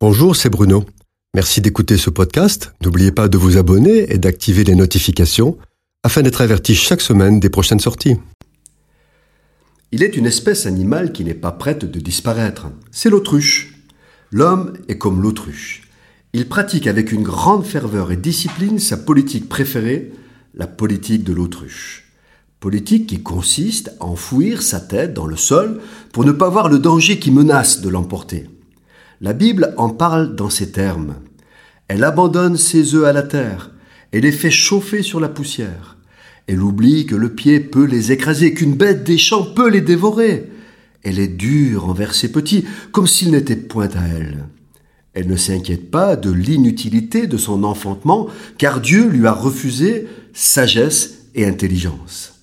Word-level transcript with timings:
Bonjour, 0.00 0.36
c'est 0.36 0.48
Bruno. 0.48 0.84
Merci 1.34 1.60
d'écouter 1.60 1.96
ce 1.96 2.08
podcast. 2.08 2.72
N'oubliez 2.84 3.10
pas 3.10 3.26
de 3.26 3.36
vous 3.36 3.56
abonner 3.56 4.12
et 4.12 4.18
d'activer 4.18 4.62
les 4.62 4.76
notifications 4.76 5.58
afin 6.04 6.22
d'être 6.22 6.40
averti 6.40 6.76
chaque 6.76 7.00
semaine 7.00 7.40
des 7.40 7.50
prochaines 7.50 7.80
sorties. 7.80 8.14
Il 9.90 10.04
est 10.04 10.16
une 10.16 10.26
espèce 10.26 10.66
animale 10.66 11.10
qui 11.10 11.24
n'est 11.24 11.34
pas 11.34 11.50
prête 11.50 11.84
de 11.84 11.98
disparaître. 11.98 12.68
C'est 12.92 13.10
l'autruche. 13.10 13.74
L'homme 14.30 14.74
est 14.86 14.98
comme 14.98 15.20
l'autruche. 15.20 15.88
Il 16.32 16.48
pratique 16.48 16.86
avec 16.86 17.10
une 17.10 17.24
grande 17.24 17.66
ferveur 17.66 18.12
et 18.12 18.16
discipline 18.16 18.78
sa 18.78 18.98
politique 18.98 19.48
préférée, 19.48 20.12
la 20.54 20.68
politique 20.68 21.24
de 21.24 21.32
l'autruche. 21.32 22.12
Politique 22.60 23.08
qui 23.08 23.24
consiste 23.24 23.90
à 23.98 24.04
enfouir 24.04 24.62
sa 24.62 24.78
tête 24.78 25.12
dans 25.12 25.26
le 25.26 25.36
sol 25.36 25.80
pour 26.12 26.24
ne 26.24 26.30
pas 26.30 26.50
voir 26.50 26.68
le 26.68 26.78
danger 26.78 27.18
qui 27.18 27.32
menace 27.32 27.80
de 27.80 27.88
l'emporter. 27.88 28.48
La 29.20 29.32
Bible 29.32 29.74
en 29.78 29.90
parle 29.90 30.36
dans 30.36 30.48
ces 30.48 30.70
termes. 30.70 31.16
Elle 31.88 32.04
abandonne 32.04 32.56
ses 32.56 32.94
œufs 32.94 33.04
à 33.04 33.12
la 33.12 33.24
terre 33.24 33.72
et 34.12 34.20
les 34.20 34.30
fait 34.30 34.50
chauffer 34.50 35.02
sur 35.02 35.18
la 35.18 35.28
poussière. 35.28 35.96
Elle 36.46 36.62
oublie 36.62 37.04
que 37.04 37.16
le 37.16 37.34
pied 37.34 37.58
peut 37.58 37.84
les 37.84 38.12
écraser, 38.12 38.54
qu'une 38.54 38.74
bête 38.74 39.02
des 39.02 39.18
champs 39.18 39.44
peut 39.44 39.68
les 39.68 39.80
dévorer. 39.80 40.48
Elle 41.02 41.18
est 41.18 41.28
dure 41.28 41.88
envers 41.88 42.14
ses 42.14 42.30
petits, 42.30 42.64
comme 42.92 43.08
s'ils 43.08 43.32
n'étaient 43.32 43.56
point 43.56 43.88
à 43.88 44.06
elle. 44.06 44.46
Elle 45.14 45.26
ne 45.26 45.36
s'inquiète 45.36 45.90
pas 45.90 46.14
de 46.14 46.30
l'inutilité 46.30 47.26
de 47.26 47.36
son 47.36 47.64
enfantement, 47.64 48.28
car 48.56 48.80
Dieu 48.80 49.08
lui 49.08 49.26
a 49.26 49.32
refusé 49.32 50.06
sagesse 50.32 51.24
et 51.34 51.44
intelligence. 51.44 52.34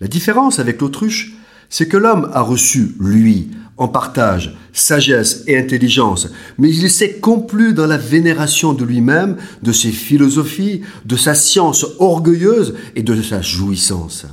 La 0.00 0.08
différence 0.08 0.58
avec 0.58 0.80
l'autruche, 0.80 1.34
c'est 1.68 1.86
que 1.86 1.96
l'homme 1.96 2.28
a 2.32 2.40
reçu, 2.40 2.96
lui, 2.98 3.50
en 3.80 3.88
partage, 3.88 4.54
sagesse 4.74 5.42
et 5.46 5.58
intelligence, 5.58 6.28
mais 6.58 6.68
il 6.68 6.90
s'est 6.90 7.14
complu 7.14 7.72
dans 7.72 7.86
la 7.86 7.96
vénération 7.96 8.74
de 8.74 8.84
lui-même, 8.84 9.38
de 9.62 9.72
ses 9.72 9.90
philosophies, 9.90 10.82
de 11.06 11.16
sa 11.16 11.34
science 11.34 11.86
orgueilleuse 11.98 12.74
et 12.94 13.02
de 13.02 13.20
sa 13.22 13.40
jouissance. 13.40 14.26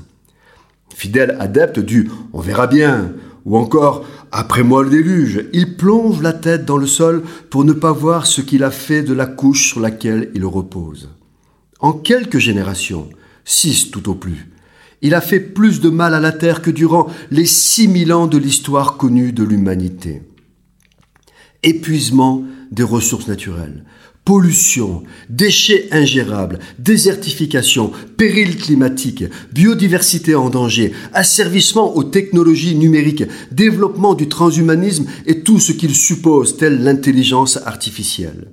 Fidèle 0.93 1.37
adepte 1.39 1.79
du 1.79 2.09
on 2.33 2.41
verra 2.41 2.67
bien, 2.67 3.13
ou 3.45 3.57
encore 3.57 4.05
après 4.33 4.63
moi 4.63 4.83
le 4.83 4.89
déluge, 4.89 5.45
il 5.53 5.77
plonge 5.77 6.21
la 6.21 6.33
tête 6.33 6.65
dans 6.65 6.77
le 6.77 6.85
sol 6.85 7.23
pour 7.49 7.63
ne 7.63 7.71
pas 7.71 7.93
voir 7.93 8.27
ce 8.27 8.41
qu'il 8.41 8.65
a 8.65 8.71
fait 8.71 9.01
de 9.01 9.13
la 9.13 9.27
couche 9.27 9.69
sur 9.69 9.79
laquelle 9.79 10.29
il 10.35 10.45
repose. 10.45 11.09
En 11.79 11.93
quelques 11.93 12.39
générations, 12.39 13.07
six 13.45 13.91
tout 13.91 14.09
au 14.09 14.15
plus, 14.15 14.51
il 15.01 15.13
a 15.13 15.21
fait 15.21 15.39
plus 15.39 15.79
de 15.79 15.89
mal 15.89 16.13
à 16.13 16.19
la 16.19 16.31
terre 16.31 16.61
que 16.61 16.71
durant 16.71 17.07
les 17.31 17.45
six 17.45 17.87
mille 17.87 18.13
ans 18.13 18.27
de 18.27 18.37
l'histoire 18.37 18.97
connue 18.97 19.31
de 19.31 19.43
l'humanité. 19.43 20.23
Épuisement 21.63 22.43
des 22.71 22.83
ressources 22.83 23.27
naturelles, 23.27 23.83
pollution, 24.25 25.03
déchets 25.29 25.87
ingérables, 25.91 26.59
désertification, 26.79 27.91
périls 28.17 28.57
climatiques, 28.57 29.23
biodiversité 29.53 30.35
en 30.35 30.49
danger, 30.49 30.91
asservissement 31.13 31.95
aux 31.95 32.03
technologies 32.03 32.75
numériques, 32.75 33.23
développement 33.51 34.15
du 34.15 34.27
transhumanisme 34.27 35.05
et 35.25 35.43
tout 35.43 35.59
ce 35.59 35.71
qu'il 35.71 35.95
suppose, 35.95 36.57
telle 36.57 36.83
l'intelligence 36.83 37.57
artificielle. 37.65 38.51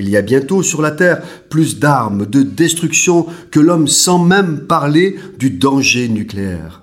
Il 0.00 0.08
y 0.08 0.16
a 0.16 0.22
bientôt 0.22 0.62
sur 0.62 0.80
la 0.80 0.90
Terre 0.90 1.22
plus 1.50 1.78
d'armes 1.78 2.26
de 2.26 2.42
destruction 2.42 3.26
que 3.50 3.60
l'homme 3.60 3.86
sans 3.86 4.18
même 4.18 4.60
parler 4.60 5.16
du 5.38 5.50
danger 5.50 6.08
nucléaire. 6.08 6.82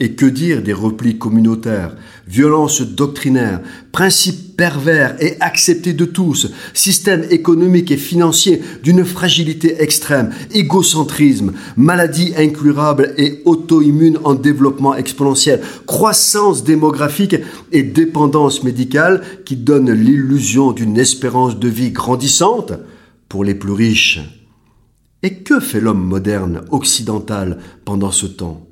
Et 0.00 0.12
que 0.12 0.26
dire 0.26 0.62
des 0.62 0.72
replis 0.72 1.18
communautaires, 1.18 1.96
violences 2.28 2.82
doctrinaires, 2.82 3.60
principes 3.90 4.56
pervers 4.56 5.16
et 5.20 5.36
acceptés 5.40 5.92
de 5.92 6.04
tous, 6.04 6.52
système 6.72 7.24
économique 7.30 7.90
et 7.90 7.96
financier 7.96 8.62
d'une 8.84 9.04
fragilité 9.04 9.82
extrême, 9.82 10.30
égocentrisme, 10.52 11.52
maladies 11.76 12.32
incurables 12.36 13.12
et 13.18 13.42
auto-immunes 13.44 14.18
en 14.22 14.34
développement 14.34 14.94
exponentiel, 14.94 15.62
croissance 15.86 16.62
démographique 16.62 17.36
et 17.72 17.82
dépendance 17.82 18.62
médicale 18.62 19.22
qui 19.44 19.56
donnent 19.56 19.92
l'illusion 19.92 20.70
d'une 20.70 20.98
espérance 20.98 21.58
de 21.58 21.68
vie 21.68 21.90
grandissante 21.90 22.72
pour 23.28 23.42
les 23.42 23.54
plus 23.54 23.72
riches. 23.72 24.20
Et 25.24 25.38
que 25.38 25.58
fait 25.58 25.80
l'homme 25.80 26.04
moderne 26.04 26.62
occidental 26.70 27.58
pendant 27.84 28.12
ce 28.12 28.26
temps? 28.26 28.67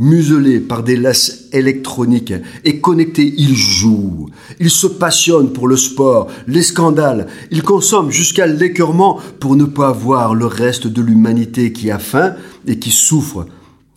Muselé 0.00 0.60
par 0.60 0.84
des 0.84 0.96
laisses 0.96 1.48
électroniques 1.52 2.32
et 2.64 2.80
connecté, 2.80 3.34
il 3.36 3.56
joue. 3.56 4.28
Il 4.60 4.70
se 4.70 4.86
passionne 4.86 5.52
pour 5.52 5.66
le 5.66 5.76
sport, 5.76 6.28
les 6.46 6.62
scandales. 6.62 7.26
Il 7.50 7.64
consomme 7.64 8.12
jusqu'à 8.12 8.46
l'écœurement 8.46 9.18
pour 9.40 9.56
ne 9.56 9.64
pas 9.64 9.90
voir 9.90 10.36
le 10.36 10.46
reste 10.46 10.86
de 10.86 11.02
l'humanité 11.02 11.72
qui 11.72 11.90
a 11.90 11.98
faim 11.98 12.34
et 12.68 12.78
qui 12.78 12.92
souffre 12.92 13.46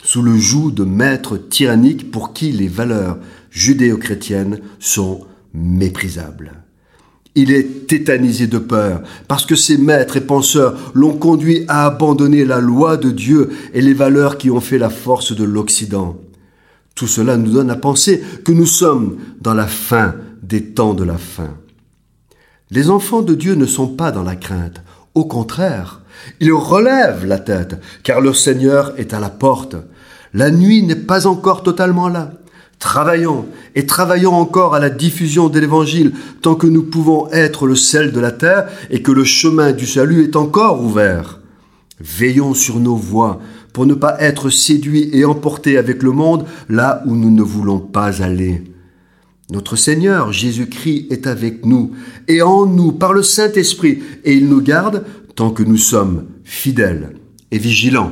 sous 0.04 0.24
le 0.24 0.36
joug 0.36 0.72
de 0.72 0.84
maîtres 0.84 1.38
tyranniques 1.38 2.10
pour 2.10 2.34
qui 2.34 2.52
les 2.52 2.68
valeurs 2.68 3.20
judéo-chrétiennes 3.52 4.60
sont 4.80 5.22
méprisables. 5.54 6.64
Il 7.36 7.52
est 7.52 7.88
tétanisé 7.88 8.48
de 8.48 8.58
peur, 8.58 9.02
parce 9.28 9.46
que 9.46 9.56
ses 9.56 9.78
maîtres 9.78 10.18
et 10.18 10.22
penseurs 10.22 10.92
l'ont 10.94 11.14
conduit 11.14 11.64
à 11.70 11.86
abandonner 11.86 12.44
la 12.44 12.60
loi 12.60 12.98
de 12.98 13.10
Dieu 13.10 13.50
et 13.74 13.82
les 13.82 13.94
valeurs 13.94 14.38
qui 14.38 14.52
ont 14.52 14.60
fait 14.60 14.78
la 14.78 14.90
force 14.90 15.34
de 15.34 15.46
l'Occident. 15.46 16.18
Tout 16.94 17.08
cela 17.08 17.38
nous 17.38 17.52
donne 17.52 17.72
à 17.72 17.78
penser 17.78 18.22
que 18.44 18.52
nous 18.52 18.66
sommes 18.66 19.18
dans 19.40 19.54
la 19.54 19.68
fin 19.68 20.16
des 20.44 20.66
temps 20.66 20.94
de 20.94 21.06
la 21.06 21.18
fin. 21.18 21.56
Les 22.70 22.90
enfants 22.90 23.22
de 23.22 23.34
Dieu 23.34 23.56
ne 23.56 23.66
sont 23.66 23.88
pas 23.88 24.12
dans 24.12 24.24
la 24.24 24.36
crainte. 24.36 24.82
Au 25.16 25.26
contraire, 25.26 26.02
ils 26.40 26.54
relèvent 26.54 27.26
la 27.26 27.40
tête, 27.40 27.80
car 28.04 28.22
leur 28.22 28.36
Seigneur 28.36 28.94
est 28.98 29.14
à 29.14 29.20
la 29.20 29.30
porte. 29.30 29.76
La 30.34 30.52
nuit 30.52 30.84
n'est 30.84 30.96
pas 30.96 31.28
encore 31.28 31.64
totalement 31.64 32.08
là. 32.08 32.34
Travaillons 32.82 33.46
et 33.76 33.86
travaillons 33.86 34.34
encore 34.34 34.74
à 34.74 34.80
la 34.80 34.90
diffusion 34.90 35.50
de 35.50 35.60
l'Évangile 35.60 36.14
tant 36.42 36.56
que 36.56 36.66
nous 36.66 36.82
pouvons 36.82 37.30
être 37.32 37.68
le 37.68 37.76
sel 37.76 38.12
de 38.12 38.20
la 38.20 38.32
terre 38.32 38.70
et 38.90 39.04
que 39.04 39.12
le 39.12 39.24
chemin 39.24 39.72
du 39.72 39.86
salut 39.86 40.24
est 40.24 40.36
encore 40.36 40.82
ouvert. 40.82 41.40
Veillons 42.00 42.56
sur 42.56 42.80
nos 42.80 42.96
voies 42.96 43.40
pour 43.72 43.86
ne 43.86 43.94
pas 43.94 44.20
être 44.20 44.50
séduits 44.50 45.12
et 45.14 45.26
emportés 45.26 45.78
avec 45.78 46.02
le 46.02 46.12
monde 46.12 46.48
là 46.70 47.04
où 47.06 47.16
nous 47.16 47.30
ne 47.30 47.44
voulons 47.44 47.78
pas 47.78 48.24
aller. 48.24 48.64
Notre 49.52 49.76
Seigneur 49.76 50.34
Jésus-Christ 50.34 51.06
est 51.12 51.28
avec 51.28 51.64
nous 51.68 51.92
et 52.28 52.42
en 52.42 52.66
nous 52.66 52.94
par 52.94 53.14
le 53.14 53.22
Saint-Esprit 53.22 54.02
et 54.24 54.34
il 54.34 54.50
nous 54.50 54.62
garde 54.62 55.06
tant 55.36 55.52
que 55.52 55.62
nous 55.62 55.78
sommes 55.78 56.26
fidèles 56.44 57.16
et 57.52 57.60
vigilants. 57.60 58.12